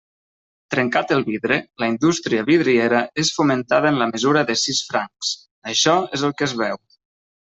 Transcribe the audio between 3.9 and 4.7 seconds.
en la mesura de